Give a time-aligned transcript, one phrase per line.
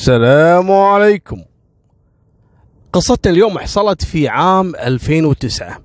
[0.00, 1.42] السلام عليكم.
[2.92, 5.80] قصتنا اليوم حصلت في عام 2009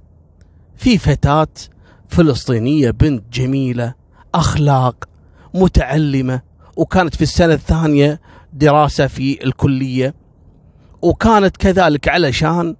[0.77, 1.47] في فتاة
[2.09, 3.93] فلسطينية بنت جميلة
[4.35, 5.05] أخلاق
[5.53, 6.41] متعلمة
[6.77, 8.21] وكانت في السنة الثانية
[8.53, 10.15] دراسة في الكلية
[11.01, 12.75] وكانت كذلك علشان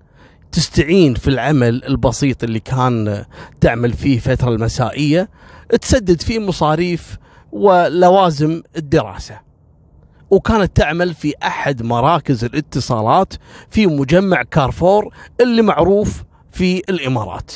[0.51, 3.25] تستعين في العمل البسيط اللي كان
[3.61, 5.29] تعمل فيه فترة المسائية
[5.81, 7.17] تسدد فيه مصاريف
[7.51, 9.44] ولوازم الدراسة.
[10.35, 13.33] وكانت تعمل في أحد مراكز الاتصالات
[13.69, 17.51] في مجمع كارفور اللي معروف في الإمارات.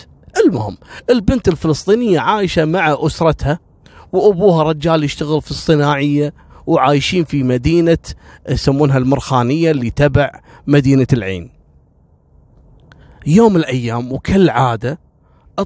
[0.46, 0.78] المهم
[1.10, 3.60] البنت الفلسطينية عايشة مع أسرتها
[4.12, 6.34] وأبوها رجال يشتغل في الصناعية
[6.68, 7.98] وعايشين في مدينة
[8.50, 10.32] يسمونها المرخانية اللي تبع
[10.68, 11.52] مدينة العين.
[13.28, 15.00] يوم الأيام وكالعادة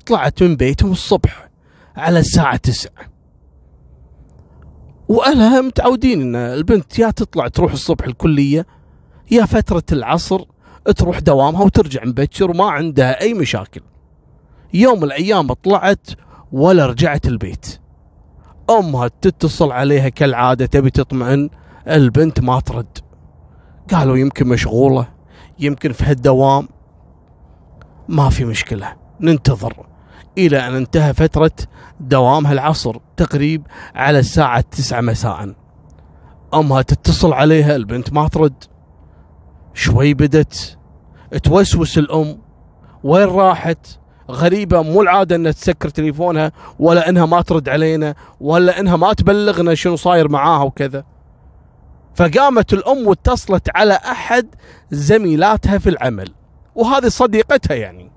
[0.05, 1.49] طلعت من بيتهم الصبح
[1.95, 2.91] على الساعة 9
[5.07, 8.65] واهلها متعودين إن البنت يا تطلع تروح الصبح الكلية
[9.31, 10.41] يا فترة العصر
[10.97, 13.81] تروح دوامها وترجع مبكر وما عندها أي مشاكل.
[14.73, 16.07] يوم من الأيام طلعت
[16.51, 17.79] ولا رجعت البيت.
[18.69, 21.49] أمها تتصل عليها كالعادة تبي تطمئن
[21.87, 22.97] البنت ما ترد.
[23.91, 25.07] قالوا يمكن مشغولة
[25.59, 26.67] يمكن في هالدوام
[28.07, 29.85] ما في مشكلة ننتظر
[30.37, 31.51] إلى أن انتهى فترة
[31.99, 35.53] دوامها العصر تقريب على الساعة تسعة مساء.
[36.53, 38.63] أمها تتصل عليها البنت ما ترد.
[39.73, 40.77] شوي بدت
[41.43, 42.41] توسوس الأم.
[43.03, 43.87] وين راحت؟
[44.31, 49.75] غريبة مو العادة إنها تسكر تليفونها ولا إنها ما ترد علينا ولا إنها ما تبلغنا
[49.75, 51.03] شنو صاير معاها وكذا.
[52.15, 54.47] فقامت الأم واتصلت على أحد
[54.91, 56.33] زميلاتها في العمل.
[56.75, 58.11] وهذه صديقتها يعني.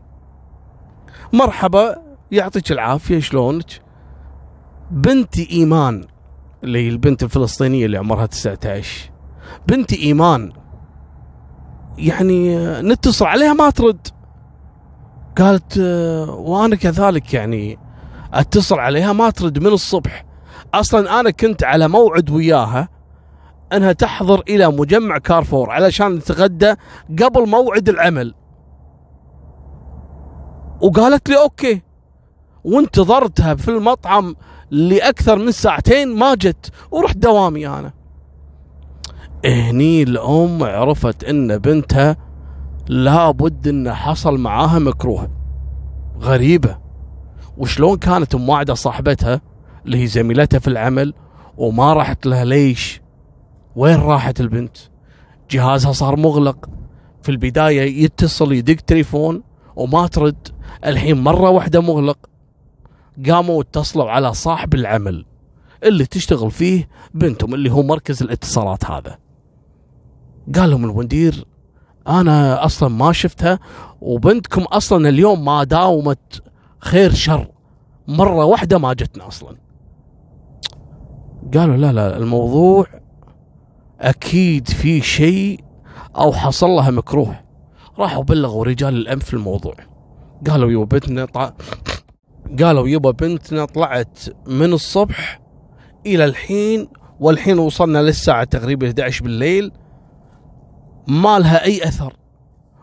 [1.33, 2.06] مرحبا.
[2.31, 3.65] يعطيك العافية شلونك؟
[4.91, 6.05] بنتي إيمان
[6.65, 9.11] اللي هي البنت الفلسطينية اللي عمرها 19
[9.69, 10.53] بنتي إيمان
[11.99, 14.09] يعني نتصل عليها ما ترد.
[15.39, 15.79] قالت
[16.29, 17.79] وأنا كذلك يعني
[18.33, 20.25] أتصل عليها ما ترد من الصبح.
[20.75, 22.89] أصلا أنا كنت على موعد وياها
[23.73, 26.75] إنها تحضر إلى مجمع كارفور علشان نتغدى
[27.23, 28.35] قبل موعد العمل.
[30.81, 31.86] وقالت لي أوكي.
[32.67, 34.37] وانتظرتها في المطعم
[34.71, 37.93] لأكثر من ساعتين ما جت ورحت دوامي أنا.
[39.45, 42.17] هني الأم عرفت إن بنتها
[42.89, 45.31] لابد انه حصل معاها مكروه
[46.21, 46.79] غريبة.
[47.59, 49.41] وشلون كانت موعده صاحبتها
[49.87, 51.15] اللي هي زميلتها في العمل
[51.57, 53.01] وما راحت لها ليش؟
[53.77, 54.77] وين راحت البنت؟
[55.51, 56.69] جهازها صار مغلق.
[57.23, 59.43] في البداية يتصل يدق تليفون
[59.77, 60.49] وما ترد.
[60.85, 62.19] الحين مرة واحدة مغلق.
[63.27, 65.25] قاموا واتصلوا على صاحب العمل
[65.85, 69.19] اللي تشتغل فيه بنتهم اللي هو مركز الاتصالات هذا.
[70.55, 71.45] قال لهم المدير
[72.09, 73.59] أنا أصلا ما شفتها
[74.01, 76.43] وبنتكم أصلا اليوم ما داومت
[76.79, 77.49] خير شر
[78.09, 79.57] مرة واحدة ما جتنا أصلا.
[81.55, 82.87] قالوا لا لا الموضوع
[84.01, 85.65] أكيد في شيء
[86.17, 87.41] أو حصل لها مكروه.
[87.99, 89.75] راحوا بلغوا رجال الامن في الموضوع.
[90.51, 91.53] قالوا يو بنتنا طع...
[92.63, 95.41] قالوا يبا بنتنا طلعت من الصبح
[96.07, 96.89] إلى الحين
[97.21, 99.73] والحين وصلنا للساعة تقريبا 11 بالليل
[101.09, 102.17] ما لها أي أثر.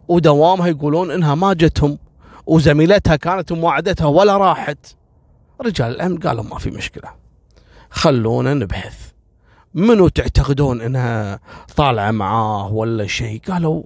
[0.08, 1.98] ودوامها يقولون إنها ما جتهم
[2.46, 4.96] وزميلتها كانت مواعدتها ولا راحت.
[5.62, 7.10] رجال الأمن قالوا ما في مشكلة
[7.90, 9.12] خلونا نبحث.
[9.74, 11.40] منو تعتقدون إنها
[11.76, 13.84] طالعة معاه ولا شيء؟ قالوا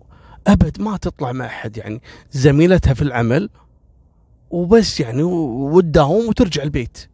[0.47, 2.01] أبد ما تطلع مع أحد يعني
[2.31, 3.49] زميلتها في العمل
[4.49, 7.09] وبس يعني وتداوم وترجع البيت.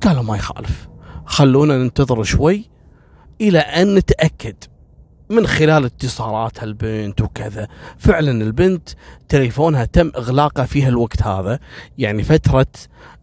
[0.00, 0.88] قالوا ما يخالف.
[1.26, 2.70] خلونا ننتظر شوي
[3.40, 4.56] إلى أن نتأكد
[5.30, 7.68] من خلال اتصالات البنت وكذا.
[7.98, 8.88] فعلا البنت
[9.28, 11.58] تليفونها تم إغلاقه في الوقت هذا
[11.98, 12.66] يعني فترة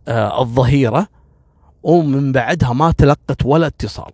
[0.08, 1.08] آه الظهيرة
[1.84, 4.12] ومن بعدها ما تلقت ولا اتصال.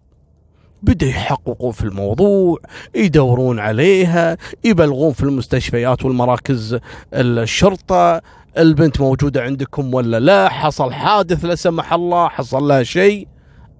[0.85, 2.59] بدأوا يحققون في الموضوع
[2.95, 6.79] يدورون عليها يبلغون في المستشفيات والمراكز
[7.13, 8.21] الشرطة
[8.57, 13.27] البنت موجودة عندكم ولا لا؟ حصل حادث لا سمح الله حصل لها شيء؟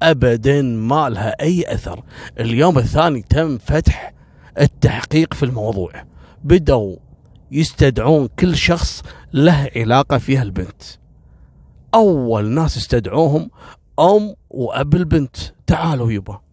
[0.02, 2.04] أبدا ما لها أي أثر.
[2.40, 4.14] اليوم الثاني تم فتح
[4.60, 5.92] التحقيق في الموضوع.
[6.44, 6.96] بدأوا
[7.52, 9.04] يستدعون كل شخص
[9.34, 10.84] له علاقة فيها البنت.
[11.94, 13.50] أول ناس استدعوهم
[14.00, 15.38] أم وأب البنت.
[15.68, 16.45] تعالوا يبا.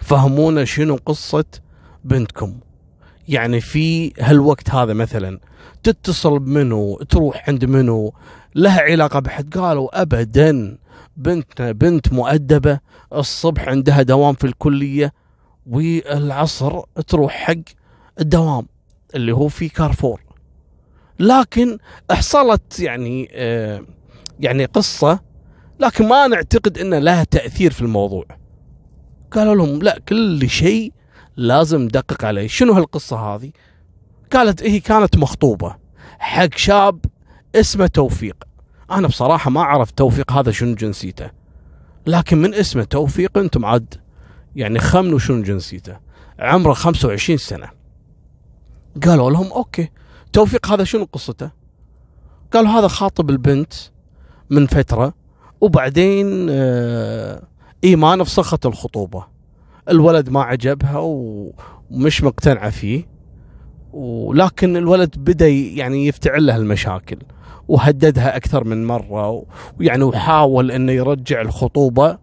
[0.00, 1.44] فهمونا شنو قصة
[2.04, 2.54] بنتكم.
[3.28, 5.40] يعني في هالوقت هذا مثلا
[5.82, 8.14] تتصل بمنو تروح عند منو
[8.54, 10.78] لها علاقة بحد قالوا أبدا
[11.16, 12.80] بنتنا بنت مؤدبة
[13.14, 15.12] الصبح عندها دوام في الكلية
[15.66, 17.54] والعصر تروح حق
[18.20, 18.66] الدوام
[19.14, 20.20] اللي هو في كارفور.
[21.20, 21.78] لكن
[22.10, 23.82] حصلت يعني آه
[24.40, 25.20] يعني قصة
[25.80, 28.37] لكن ما نعتقد أن لها تأثير في الموضوع.
[29.32, 30.92] قالوا لهم لا كل شيء
[31.36, 32.46] لازم ندقق عليه.
[32.46, 33.50] شنو هالقصة هذه؟
[34.32, 35.76] قالت هي كانت مخطوبة.
[36.18, 37.04] حق شاب
[37.54, 38.44] اسمه توفيق.
[38.90, 41.30] أنا بصراحة ما أعرف توفيق هذا شنو جنسيته.
[42.06, 43.94] لكن من اسمه توفيق أنتم عاد
[44.56, 45.96] يعني خمنوا شنو جنسيته.
[46.38, 47.68] عمره 25 سنة.
[49.04, 49.90] قالوا لهم أوكي.
[50.32, 51.50] توفيق هذا شنو قصته؟
[52.52, 53.72] قالوا هذا خاطب البنت
[54.50, 55.14] من فترة
[55.60, 57.42] وبعدين آه
[57.84, 59.26] إيمان فسخت الخطوبة.
[59.88, 63.08] الولد ما عجبها ومش مقتنعة فيه.
[63.92, 67.18] ولكن الولد بدأ يعني يفتعل له المشاكل
[67.68, 69.44] وهددها أكثر من مرة
[69.80, 72.18] ويعني وحاول إنه يرجع الخطوبة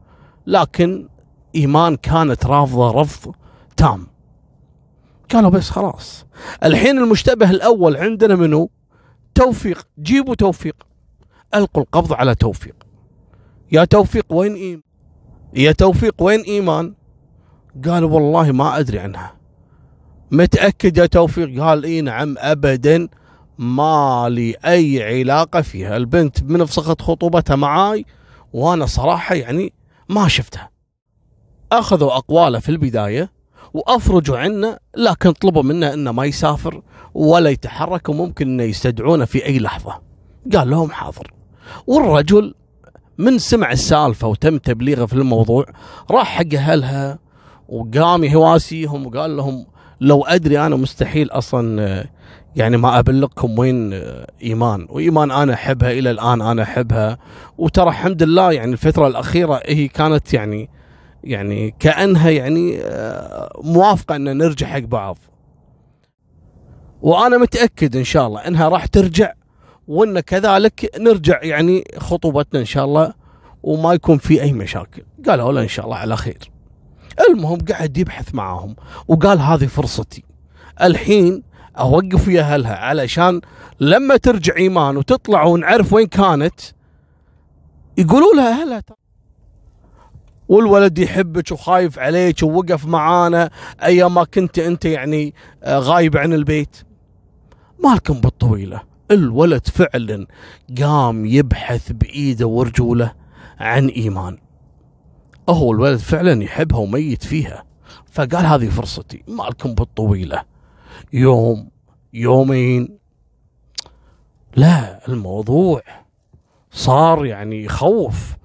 [0.47, 1.07] لكن
[1.55, 3.35] إيمان كانت رافضة رفض
[3.77, 4.07] تام.
[5.33, 6.25] قالوا بس خلاص.
[6.63, 8.69] الحين المشتبه الأول عندنا منو؟
[9.35, 9.87] توفيق.
[9.99, 10.75] جيبوا توفيق.
[11.55, 12.75] ألقوا القبض على توفيق.
[13.71, 14.84] يا توفيق وين إيمان؟
[15.55, 16.93] يا توفيق وين إيمان؟
[17.85, 19.35] قالوا والله ما أدري عنها.
[20.31, 23.07] متأكد يا توفيق؟ قال إي نعم ابدا
[23.57, 25.97] ما لي أي علاقة فيها.
[25.97, 28.05] البنت من فسخت خطوبتها معاي
[28.53, 29.73] وأنا صراحة يعني
[30.09, 30.69] ما شفتها.
[31.71, 33.31] أخذوا أقواله في البداية
[33.73, 36.81] وأفرجوا عنه لكن طلبوا منه إنه ما يسافر
[37.13, 40.01] ولا يتحرك وممكن إنه يستدعونه في أي لحظة.
[40.53, 41.33] قال لهم حاضر.
[41.87, 42.53] والرجل
[43.17, 45.65] من سمع السالفة وتم تبليغه في الموضوع
[46.11, 47.19] راح حق أهلها
[47.69, 49.65] وقام يواسيهم وقال لهم
[50.01, 52.07] لو أدري أنا مستحيل أصلا
[52.55, 53.93] يعني ما أبلغكم وين
[54.43, 54.87] إيمان.
[54.89, 57.17] وإيمان أنا أحبها إلى الآن أنا أحبها.
[57.57, 60.69] وترى الحمد لله يعني الفترة الأخيرة هي كانت يعني
[61.23, 62.79] يعني كأنها يعني
[63.63, 65.17] موافقة أن نرجع حق بعض.
[67.01, 69.33] وأنا متأكد إن شاء الله إنها راح ترجع.
[69.87, 73.13] وإن كذلك نرجع يعني خطوبتنا إن شاء الله
[73.63, 75.03] وما يكون في أي مشاكل.
[75.27, 76.51] قالوا له إن شاء الله على خير.
[77.29, 78.75] المهم قاعد يبحث معاهم
[79.07, 80.23] وقال هذه فرصتي.
[80.81, 81.43] الحين
[81.79, 83.41] أوقف ويا أهلها علشان
[83.79, 86.59] لما ترجع إيمان وتطلع ونعرف وين كانت
[87.97, 88.83] يقولوا لها أهلها
[90.49, 93.49] والولد يحبك وخايف عليك ووقف معانا
[93.83, 95.33] أيام ما كنت أنت يعني
[95.63, 96.75] آه، غايب عن البيت.
[97.83, 98.94] مالكم بالطويلة.
[99.11, 100.27] الولد فعلا
[100.81, 103.13] قام يبحث بإيده ورجوله
[103.59, 104.37] عن إيمان.
[105.49, 107.65] هو الولد فعلا يحبها وميت فيها.
[108.11, 110.43] فقال هذه فرصتي مالكم بالطويلة.
[111.13, 111.69] يوم
[112.13, 112.97] يومين.
[114.55, 115.81] لا الموضوع
[116.71, 118.35] صار يعني يخوف.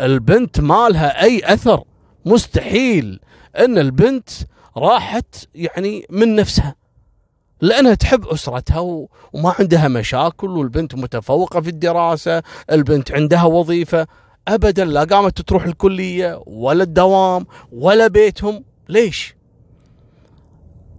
[0.00, 1.84] البنت ما لها أي أثر؟
[2.26, 3.20] مستحيل
[3.58, 4.28] أن البنت
[4.76, 6.79] راحت يعني من نفسها.
[7.60, 8.80] لأنها تحب أسرتها
[9.32, 14.06] وما عندها مشاكل والبنت متفوقة في الدراسة البنت عندها وظيفة
[14.48, 19.34] ابدا لا قامت تروح الكلية ولا الدوام ولا بيتهم ليش؟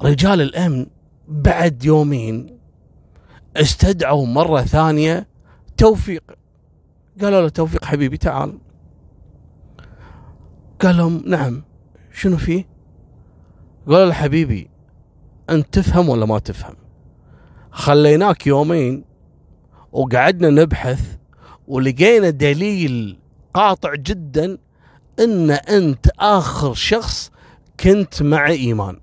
[0.01, 0.85] رجال الأمن
[1.27, 2.57] بعد يومين
[3.57, 5.27] استدعوا مرة ثانية
[5.77, 6.23] توفيق
[7.21, 8.57] قالوا له توفيق حبيبي تعال
[10.81, 11.63] قال لهم نعم
[12.13, 12.67] شنو فيه؟
[13.87, 14.70] قالوا له حبيبي
[15.51, 16.75] انت تفهم ولا ما تفهم؟
[17.71, 19.03] خليناك يومين
[19.91, 21.17] وقعدنا نبحث
[21.67, 23.17] ولقينا دليل
[23.53, 24.57] قاطع جدا
[25.19, 27.31] إن أنت آخر شخص
[27.79, 28.99] كنت مع إيمان.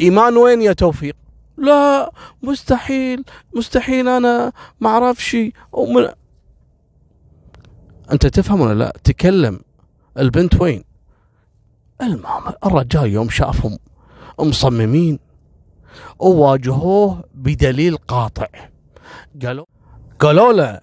[0.00, 1.16] إيمان وين يا توفيق؟
[1.56, 5.36] لا مستحيل مستحيل أنا ما أعرفش.
[5.72, 6.08] ومن...
[8.12, 9.60] أنت تفهم ولا لا؟ تكلم
[10.18, 10.84] البنت وين؟
[12.02, 13.78] المهم الرجال يوم شافهم
[14.40, 15.25] مصممين
[16.18, 18.46] وواجهوه بدليل قاطع.
[19.42, 19.64] قالوا
[20.18, 20.80] قالوا له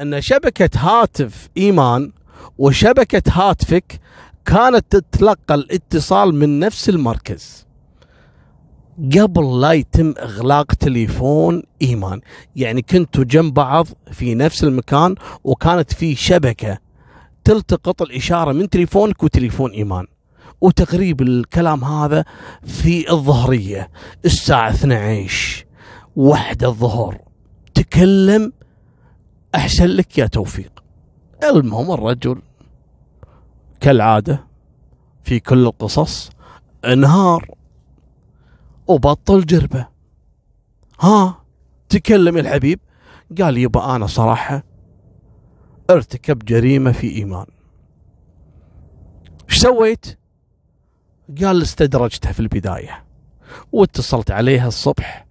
[0.00, 2.12] أن شبكة هاتف إيمان
[2.58, 4.00] وشبكة هاتفك
[4.44, 7.66] كانت تتلقى الاتصال من نفس المركز.
[9.18, 12.20] قبل لا يتم إغلاق تليفون إيمان
[12.56, 16.78] يعني كنتوا جنب بعض في نفس المكان وكانت في شبكة
[17.44, 20.06] تلتقط الإشارة من تليفونك وتليفون إيمان.
[20.60, 22.24] وتقريب الكلام هذا
[22.62, 23.90] في الظهرية
[24.24, 25.66] الساعة 12
[26.16, 27.18] واحدة الظهر.
[27.74, 28.52] تكلم
[29.54, 30.84] أحسن لك يا توفيق.
[31.44, 32.42] المهم الرجل
[33.80, 34.46] كالعادة
[35.22, 36.30] في كل القصص
[36.84, 37.50] انهار
[38.86, 39.88] وبطل جربة.
[41.00, 41.44] ها
[41.88, 42.80] تكلم الحبيب.
[43.40, 44.64] قال يبا أنا صراحة
[45.90, 47.46] ارتكب جريمة في إيمان.
[49.50, 50.18] إيش سويت؟
[51.42, 53.04] قال استدرجتها في البداية
[53.72, 55.26] واتصلت عليها الصبح.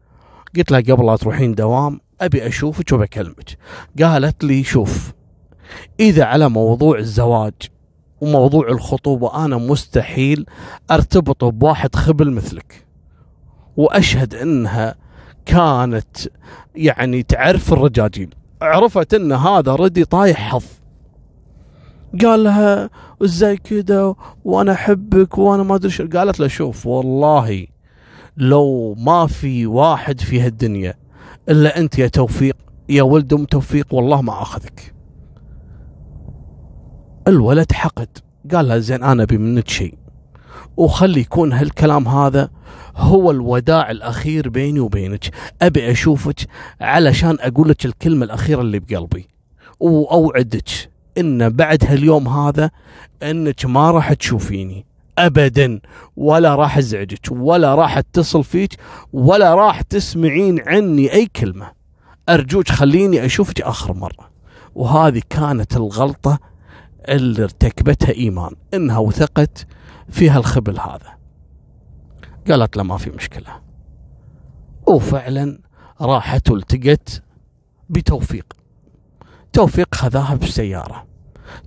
[0.58, 3.58] قلت لها قبل لا تروحين دوام أبي أشوفك وبكلمك
[4.02, 5.14] قالت لي شوف
[6.00, 7.54] إذا على موضوع الزواج
[8.22, 10.46] وموضوع الخطوبة أنا مستحيل
[10.92, 12.86] أرتبط بواحد خبل مثلك.
[13.78, 14.96] وأشهد أنها
[15.46, 16.18] كانت
[16.76, 20.66] يعني تعرف الرجاجيل عرفت أن هذا ردي طايح حظ.
[22.24, 22.90] قال لها
[23.24, 27.68] إزاي كذا وأنا أحبك وأنا ما أدري قالت له شوف والله
[28.38, 30.94] لو ما في واحد في هالدنيا
[31.50, 32.58] إلا أنت يا توفيق
[32.90, 34.94] يا ولد أم توفيق والله ما أخذك.
[37.28, 38.08] الولد حقد.
[38.54, 39.98] قال لها زين أنا أبي منك شيء
[40.78, 42.50] وخلي يكون هالكلام هذا
[42.96, 45.26] هو الوداع الأخير بيني وبينك.
[45.62, 46.48] أبي أشوفك
[46.82, 49.28] علشان أقول لك الكلمة الأخيرة اللي بقلبي
[49.80, 50.70] وأوعدك
[51.18, 52.72] إن بعد هاليوم هذا
[53.24, 54.86] إنك ما راح تشوفيني.
[55.18, 55.80] ابدا.
[56.16, 58.78] ولا راح أزعجك ولا راح أتصل فيك
[59.14, 61.72] ولا راح تسمعين عني أي كلمة.
[62.30, 64.30] أرجوك خليني أشوفك آخر مرة.
[64.76, 66.40] وهذه كانت الغلطة
[67.10, 68.52] اللي ارتكبتها إيمان.
[68.74, 69.68] إنها وثقت
[70.10, 71.16] في هالخبل هذا.
[72.50, 73.60] قالت له ما في مشكلة.
[74.88, 75.60] وفعلا
[76.02, 77.24] راحت والتقت
[77.90, 78.46] بتوفيق.
[79.56, 81.08] توفيق خذاها بالسيارة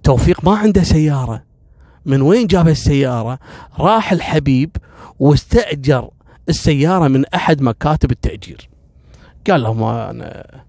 [0.02, 1.42] توفيق ما عنده سيارة.
[2.04, 3.38] من وين جاب السيارة؟
[3.78, 4.76] راح الحبيب
[5.18, 6.10] واستأجر
[6.48, 8.68] السيارة من أحد مكاتب التأجير.
[9.50, 10.60] قال لهم أنا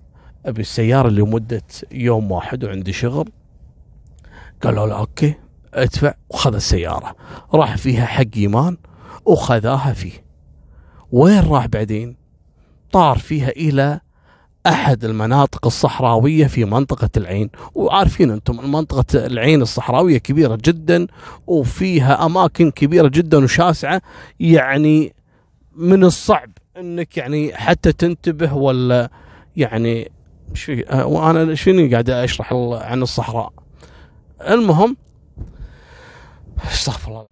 [0.45, 1.61] أبي السيارة لمدة
[1.91, 3.29] يوم واحد وعندي شغل.
[4.63, 5.33] قالوا له أوكي
[5.73, 7.15] ادفع وخذ السيارة.
[7.53, 8.77] راح فيها حق إيمان
[9.25, 10.23] وخذاها فيه.
[11.11, 12.15] وين راح بعدين؟
[12.91, 13.99] طار فيها إلى
[14.67, 17.49] أحد المناطق الصحراوية في منطقة العين.
[17.75, 21.07] وعارفين أنتم منطقة العين الصحراوية كبيرة جدا
[21.47, 24.01] وفيها أماكن كبيرة جدا وشاسعة.
[24.39, 25.13] يعني
[25.75, 29.11] من الصعب أنك يعني حتى تنتبه ولا
[29.55, 30.11] يعني
[30.53, 33.53] شو وأنا شنو قاعد أشرح عن الصحراء.
[34.49, 34.97] المهم
[36.71, 37.25] استغفر الله.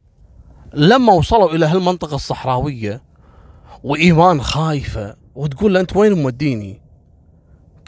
[0.73, 3.01] لما وصلوا إلى هالمنطقة الصحراوية
[3.83, 6.86] وإيمان خايفة وتقول له أنت وين موديني؟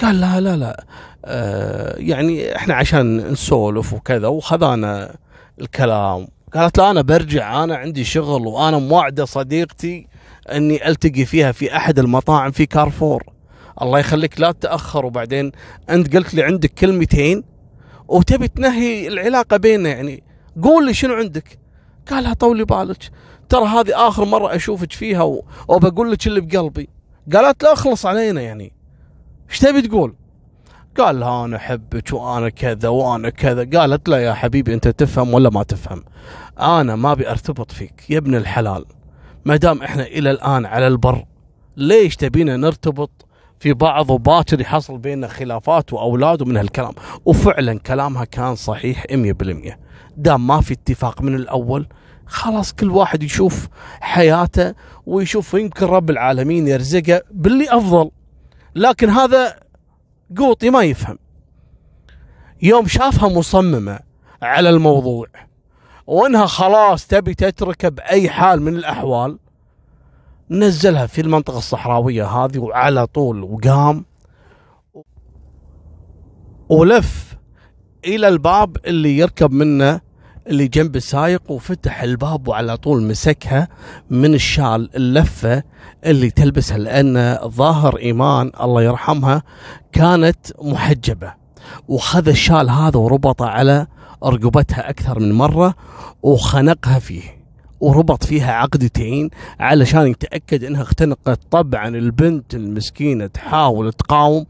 [0.01, 0.85] قال لا لا لا.
[1.25, 5.15] آه يعني إحنا عشان نسولف وكذا وخذانا
[5.61, 6.27] الكلام.
[6.53, 10.07] قالت لا أنا برجع أنا عندي شغل وأنا موعدة صديقتي
[10.51, 13.23] إني ألتقي فيها في أحد المطاعم في كارفور.
[13.81, 15.51] الله يخليك لا تتاخر وبعدين
[15.89, 17.43] أنت قلت لي عندك كلمتين
[18.07, 19.89] وتبي تنهي العلاقة بيننا.
[19.89, 20.23] يعني
[20.63, 21.59] قول لي شنو عندك؟
[22.09, 23.11] قالها طولي بالك.
[23.49, 25.23] ترى هذه آخر مرة أشوفك فيها
[25.67, 26.89] وبقول لك اللي بقلبي.
[27.33, 28.78] قالت لا اخلص علينا يعني.
[29.49, 30.15] إيش تبي تقول؟
[30.97, 33.79] قال لها أنا أحبك وأنا كذا وأنا كذا.
[33.79, 36.03] قالت لا يا حبيبي أنت تفهم ولا ما تفهم؟
[36.59, 38.85] أنا ما أبي أرتبط فيك يا ابن الحلال.
[39.45, 41.25] ما دام إحنا إلى الآن على البر
[41.77, 43.11] ليش تبينا نرتبط
[43.59, 46.93] في بعض وباكر يحصل بيننا خلافات وأولاد ومن هالكلام؟
[47.25, 49.77] وفعلا كلامها كان صحيح 100%
[50.17, 51.87] دام ما في اتفاق من الأول
[52.25, 53.67] خلاص كل واحد يشوف
[54.01, 54.73] حياته
[55.05, 58.11] ويشوف يمكن رب العالمين يرزقه باللي أفضل.
[58.79, 59.59] لكن هذا
[60.37, 61.17] قوطي ما يفهم.
[62.61, 63.99] يوم شافها مصممة
[64.41, 65.27] على الموضوع
[66.07, 69.39] وانها خلاص تبي تتركه بأي حال من الأحوال
[70.49, 74.05] نزلها في المنطقة الصحراوية هذه وعلى طول وقام
[76.69, 77.37] ولف
[78.05, 80.01] إلى الباب اللي يركب منه
[80.47, 83.67] اللي جنب السايق وفتح الباب وعلى طول مسكها
[84.09, 85.63] من الشال اللفة
[86.05, 89.43] اللي تلبسها لأن ظاهر إيمان الله يرحمها
[89.91, 91.33] كانت محجبة.
[91.87, 93.87] وخذ الشال هذا وربطه على
[94.23, 95.73] رقبتها أكثر من مرة
[96.23, 97.39] وخنقها فيه
[97.79, 99.29] وربط فيها عقدتين
[99.59, 101.39] علشان يتأكد إنها اختنقت.
[101.51, 104.45] طبعا البنت المسكينة تحاول تقاوم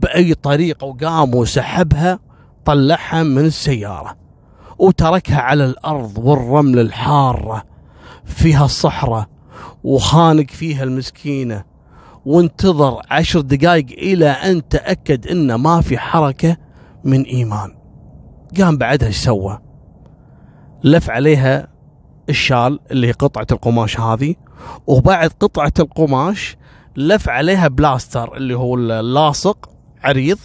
[0.00, 2.18] بأي طريقة وقام وسحبها
[2.64, 4.25] طلعها من السيارة.
[4.78, 7.64] وتركها على الأرض والرمل الحارة
[8.24, 9.26] فيها الصحراء
[9.84, 11.64] وخانق فيها المسكينة.
[12.26, 16.56] وانتظر عشر دقائق إلى أن تأكد أن ما في حركة
[17.04, 17.76] من إيمان.
[18.58, 19.58] قام بعدها إيش سوى؟
[20.84, 21.68] لف عليها
[22.28, 24.34] الشال اللي هي قطعة القماش هذه
[24.86, 26.56] وبعد قطعة القماش
[26.96, 29.70] لف عليها بلاستر اللي هو اللاصق
[30.02, 30.38] عريض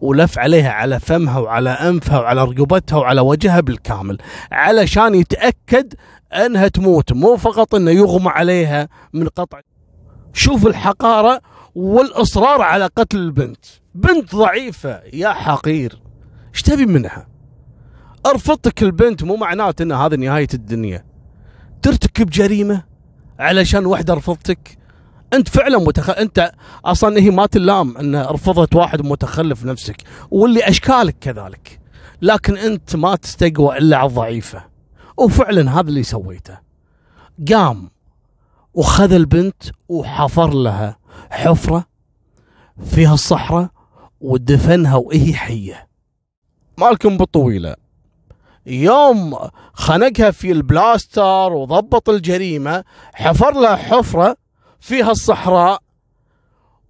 [0.00, 4.18] ولف عليها على فمها وعلى أنفها وعلى رقبتها وعلى وجهها بالكامل
[4.52, 5.94] علشان يتأكد
[6.32, 9.60] أنها تموت مو فقط إنه يغمى عليها من قطع.
[10.32, 11.40] شوف الحقارة
[11.74, 13.64] والإصرار على قتل البنت.
[13.94, 16.02] بنت ضعيفة يا حقير.
[16.54, 17.26] إيش تبي منها؟
[18.26, 21.04] أرفضتك البنت مو معناته إن هذه نهاية الدنيا.
[21.82, 22.84] ترتكب جريمة
[23.38, 24.79] علشان وحدة رفضتك؟
[25.32, 26.10] انت فعلا متخ...
[26.10, 26.52] انت
[26.84, 29.96] أصلا هي ما تلام إن رفضت واحد متخلف نفسك
[30.30, 31.80] واللي أشكالك كذلك.
[32.22, 34.64] لكن أنت ما تستقوى إلا على الضعيفة.
[35.16, 36.58] وفعلا هذا اللي سويته.
[37.52, 37.90] قام
[38.74, 40.98] وخذ البنت وحفر لها
[41.30, 41.84] حفرة
[42.84, 43.68] فيها الصحراء
[44.20, 45.88] ودفنها وهي حية.
[46.78, 47.76] مالكم بالطويلة.
[48.66, 49.36] يوم
[49.72, 52.84] خنقها في البلاستر وضبط الجريمة
[53.14, 54.36] حفر لها حفرة
[54.80, 55.82] فيها الصحراء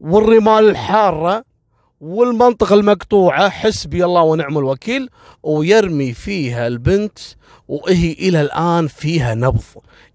[0.00, 1.44] والرمال الحارة
[2.00, 3.48] والمنطقة المقطوعة.
[3.48, 5.10] حسبي الله ونعم الوكيل.
[5.42, 7.18] ويرمي فيها البنت
[7.68, 9.62] وهي إلى الآن فيها نبض.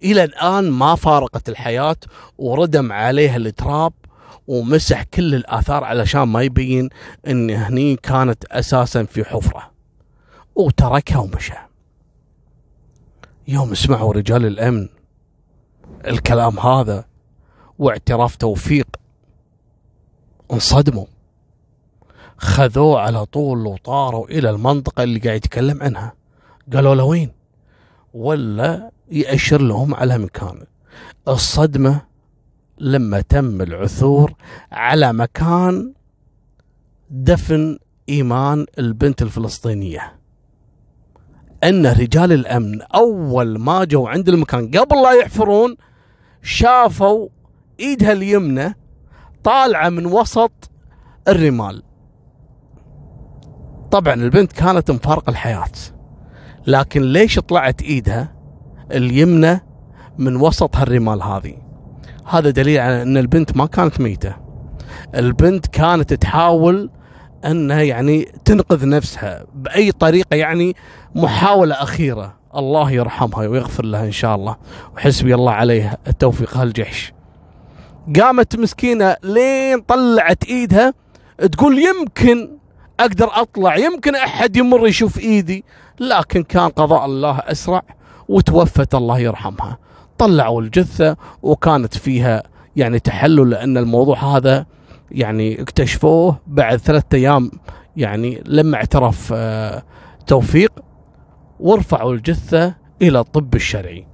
[0.04, 1.98] إلى الآن ما فارقت الحياة
[2.38, 3.94] وردم عليها التراب
[4.48, 6.90] ومسح كل الآثار علشان ما يبين
[7.28, 9.72] إن هني كانت أساسا في حفرة.
[10.56, 11.54] وتركها ومشى.
[13.48, 14.88] يوم سمعوا رجال الأمن
[16.08, 17.06] الكلام هذا
[17.80, 18.88] واعتراف توفيق.
[20.54, 21.06] انصدموا.
[22.38, 26.14] خذوه على طول وطاروا إلى المنطقة اللي قاعد يتكلم عنها.
[26.74, 27.32] قالوا له وين؟
[28.14, 30.64] ولا يأشر لهم على مكان.
[31.28, 32.02] الصدمة
[32.78, 34.34] لما تم العثور
[34.72, 35.94] على مكان
[37.10, 37.78] دفن
[38.10, 40.16] إيمان البنت الفلسطينية.
[41.64, 45.76] أن رجال الأمن أول ما جو عند المكان قبل لا يحفرون
[46.42, 47.28] شافوا
[47.80, 48.76] ايدها اليمنى
[49.44, 50.72] طالعة من وسط
[51.28, 51.84] الرمال.
[53.92, 55.72] طبعا البنت كانت مفارقة الحياة
[56.68, 58.36] لكن ليش طلعت إيدها
[58.92, 59.62] اليمنى
[60.18, 61.58] من وسط هالرمال هذه؟
[62.26, 64.36] هذا دليل على إن البنت ما كانت ميتة.
[65.16, 66.90] البنت كانت تحاول
[67.46, 70.76] إنها يعني تنقذ نفسها بأي طريقة يعني
[71.16, 72.38] محاولة أخيرة.
[72.56, 74.56] الله يرحمها ويغفر لها إن شاء الله.
[74.96, 75.98] وحسبي الله عليها.
[76.08, 76.58] التوفيق.
[76.58, 77.14] هالجحش
[78.20, 80.94] قامت مسكينة لين طلعت إيدها
[81.52, 82.50] تقول يمكن
[83.00, 85.66] أقدر أطلع يمكن أحد يمر يشوف إيدي
[86.00, 87.82] لكن كان قضاء الله أسرع
[88.30, 89.78] وتوفت الله يرحمها.
[90.18, 92.44] طلعوا الجثة وكانت فيها
[92.76, 94.66] يعني تحلل لأن الموضوع هذا
[95.12, 97.52] يعني اكتشفوه بعد ثلاثة أيام
[97.98, 99.84] يعني لما اعترف آه،
[100.28, 100.72] توفيق.
[101.60, 104.08] ورفعوا الجثة إلى الطب الشرعي.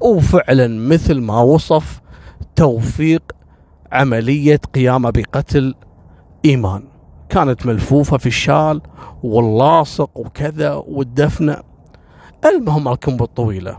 [0.00, 2.00] وفعلا مثل ما وصف
[2.56, 3.22] توفيق
[3.92, 5.74] عملية قيامه بقتل
[6.44, 6.82] إيمان.
[7.28, 8.80] كانت ملفوفة في الشال
[9.22, 11.56] واللاصق وكذا والدفنة.
[12.44, 13.78] المهم الكم الطويله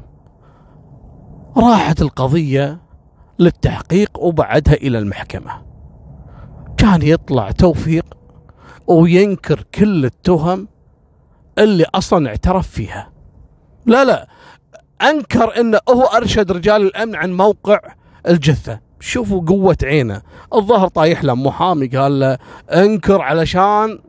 [1.57, 2.81] راحت القضية
[3.39, 5.51] للتحقيق وبعدها إلى المحكمة.
[6.77, 8.05] كان يطلع توفيق
[8.87, 10.67] وينكر كل التهم
[11.57, 13.11] اللي أصلا اعترف فيها.
[13.85, 14.27] لا لا.
[15.01, 17.79] أنكر إنه هو أرشد رجال الأمن عن موقع
[18.27, 18.79] الجثة.
[18.99, 20.21] شوفوا قوة عينه.
[20.53, 22.37] الظهر طايح له محامي قال له
[22.73, 23.99] انكر علشان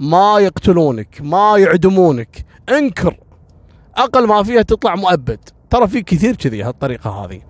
[0.00, 2.44] ما يقتلونك ما يعدمونك.
[2.68, 3.16] انكر.
[3.96, 5.40] أقل ما فيها تطلع مؤبد.
[5.70, 7.40] ترى في كثير كذي هالطريقة هذه.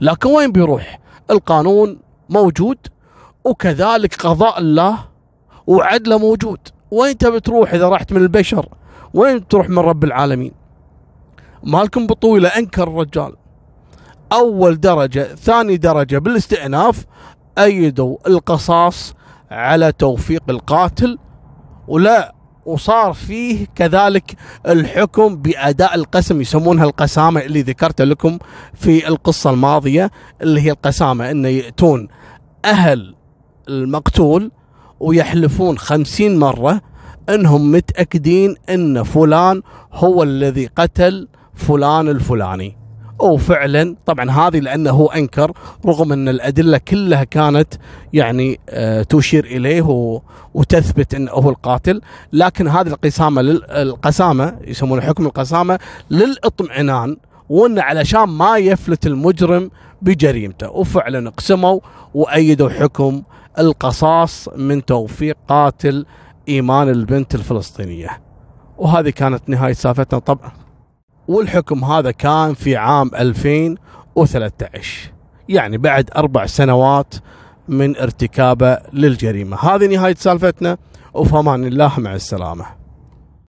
[0.00, 2.78] لكن وين بيروح؟ القانون موجود
[3.44, 4.98] وكذلك قضاء الله
[5.66, 6.58] وعدله موجود.
[6.90, 8.68] وين تبي تروح إذا رحت من البشر؟
[9.14, 10.52] وين تروح من رب العالمين؟
[11.62, 13.36] مالكم بطويلة انكر الرجال.
[14.32, 17.04] أول درجة ثاني درجة بالاستئناف
[17.58, 19.14] أيدوا القصاص
[19.50, 21.18] على توفيق القاتل
[21.88, 22.34] ولا
[22.66, 24.36] وصار فيه كذلك
[24.68, 28.38] الحكم بأداء القسم يسمونها القسامة اللي ذكرت لكم
[28.74, 30.10] في القصة الماضية
[30.42, 32.08] اللي هي القسامة انه يأتون
[32.64, 33.14] أهل
[33.68, 34.50] المقتول
[35.00, 36.80] ويحلفون خمسين مرة
[37.28, 39.62] إنهم متأكدين إن فلان
[39.92, 42.79] هو الذي قتل فلان الفلاني.
[43.22, 45.52] وفعلا طبعا هذه لأنه هو أنكر
[45.86, 47.74] رغم أن الأدلة كلها كانت
[48.12, 49.82] يعني آه تشير إليه
[50.54, 52.00] وتثبت أنه هو القاتل.
[52.32, 55.78] لكن هذه القسامة القسامة يسمونها حكم القسامة
[56.10, 57.16] للاطمئنان
[57.48, 59.70] وأن علشان ما يفلت المجرم
[60.02, 60.70] بجريمته.
[60.70, 61.80] وفعلا اقسموا
[62.14, 63.22] وأيدوا حكم
[63.58, 66.06] القصاص من توفيق قاتل
[66.48, 68.20] إيمان البنت الفلسطينية.
[68.78, 70.52] وهذه كانت نهاية سالفتنا طبعا
[71.30, 75.12] والحكم هذا كان في عام 2013
[75.48, 77.14] يعني بعد أربع سنوات
[77.68, 79.56] من ارتكابه للجريمة.
[79.56, 80.78] هذه نهاية سالفتنا
[81.14, 82.79] وفي أمان الله مع السلامة.